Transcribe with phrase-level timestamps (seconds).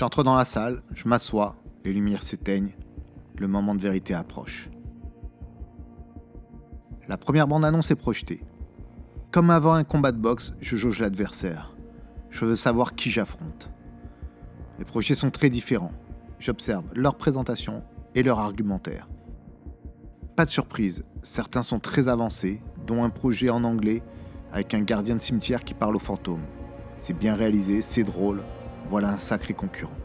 [0.00, 2.74] J'entre dans la salle, je m'assois, les lumières s'éteignent,
[3.36, 4.70] le moment de vérité approche.
[7.06, 8.42] La première bande-annonce est projetée.
[9.30, 11.76] Comme avant un combat de boxe, je jauge l'adversaire.
[12.30, 13.70] Je veux savoir qui j'affronte.
[14.78, 15.92] Les projets sont très différents.
[16.38, 17.82] J'observe leur présentation
[18.14, 19.06] et leur argumentaire.
[20.34, 24.02] Pas de surprise, certains sont très avancés, dont un projet en anglais
[24.50, 26.46] avec un gardien de cimetière qui parle aux fantômes.
[26.96, 28.42] C'est bien réalisé, c'est drôle,
[28.90, 29.96] voilà un sacré concurrent.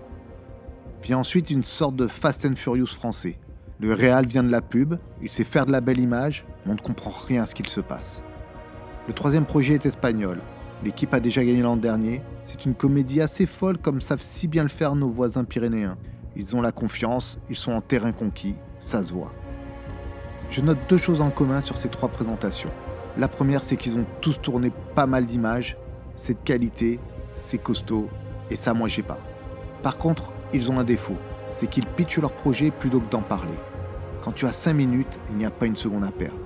[1.02, 3.40] Vient ensuite une sorte de Fast and Furious français.
[3.80, 6.76] Le réal vient de la pub, il sait faire de la belle image, mais on
[6.76, 8.22] ne comprend rien à ce qu'il se passe.
[9.08, 10.40] Le troisième projet est espagnol.
[10.84, 12.22] L'équipe a déjà gagné l'an dernier.
[12.44, 15.98] C'est une comédie assez folle comme savent si bien le faire nos voisins pyrénéens.
[16.36, 19.34] Ils ont la confiance, ils sont en terrain conquis, ça se voit.
[20.52, 22.72] Je note deux choses en commun sur ces trois présentations.
[23.18, 25.76] La première, c'est qu'ils ont tous tourné pas mal d'images.
[26.16, 27.00] C'est de qualité,
[27.34, 28.10] c'est costaud,
[28.50, 29.20] et ça, moi, j'ai pas.
[29.82, 31.18] Par contre, ils ont un défaut,
[31.50, 33.58] c'est qu'ils pitchent leur projet plutôt que d'en parler.
[34.24, 36.40] Quand tu as 5 minutes, il n'y a pas une seconde à perdre.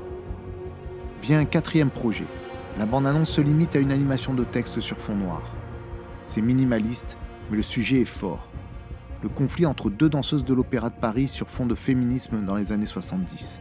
[1.22, 2.26] Vient un quatrième projet.
[2.78, 5.42] La bande-annonce se limite à une animation de texte sur fond noir.
[6.24, 7.18] C'est minimaliste,
[7.50, 8.48] mais le sujet est fort.
[9.22, 12.72] Le conflit entre deux danseuses de l'Opéra de Paris sur fond de féminisme dans les
[12.72, 13.60] années 70.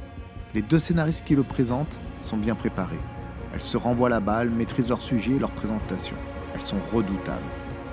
[0.55, 3.00] Les deux scénaristes qui le présentent sont bien préparés.
[3.53, 6.16] Elles se renvoient la balle, maîtrisent leur sujet et leur présentation.
[6.55, 7.42] Elles sont redoutables.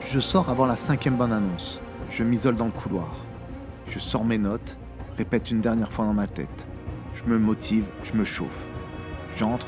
[0.08, 1.82] Je sors avant la cinquième bande-annonce.
[2.10, 3.16] Je m'isole dans le couloir.
[3.88, 4.78] Je sors mes notes,
[5.18, 6.68] répète une dernière fois dans ma tête.
[7.16, 8.68] Je me motive, je me chauffe.
[9.36, 9.66] J'entre,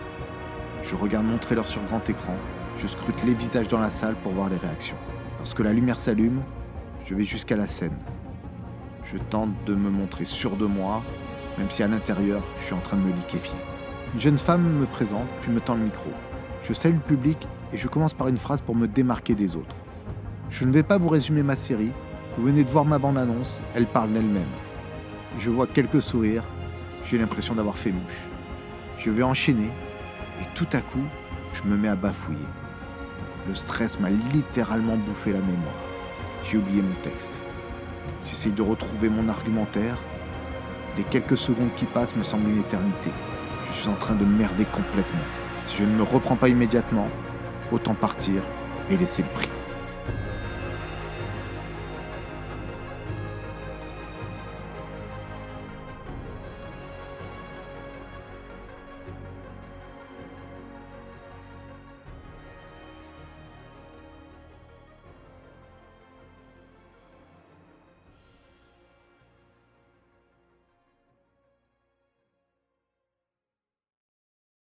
[0.83, 2.35] je regarde mon trailer sur grand écran,
[2.77, 4.95] je scrute les visages dans la salle pour voir les réactions.
[5.39, 6.43] Lorsque la lumière s'allume,
[7.03, 7.97] je vais jusqu'à la scène.
[9.01, 11.01] Je tente de me montrer sûr de moi,
[11.57, 13.59] même si à l'intérieur, je suis en train de me liquéfier.
[14.13, 16.11] Une jeune femme me présente, puis me tend le micro.
[16.61, 19.75] Je salue le public et je commence par une phrase pour me démarquer des autres.
[20.49, 21.91] Je ne vais pas vous résumer ma série,
[22.37, 24.47] vous venez de voir ma bande-annonce, elle parle d'elle-même.
[25.37, 26.43] Je vois quelques sourires,
[27.03, 28.27] j'ai l'impression d'avoir fait mouche.
[28.97, 29.71] Je vais enchaîner,
[30.41, 31.03] et tout à coup,
[31.51, 32.39] je me mets à bafouiller.
[33.47, 35.75] Le stress m'a littéralement bouffé la mémoire.
[36.45, 37.41] J'ai oublié mon texte.
[38.27, 39.97] J'essaye de retrouver mon argumentaire.
[40.97, 43.11] Les quelques secondes qui passent me semblent une éternité.
[43.65, 45.19] Je suis en train de merder complètement.
[45.61, 47.09] Si je ne me reprends pas immédiatement,
[47.71, 48.41] autant partir
[48.89, 49.49] et laisser le prix.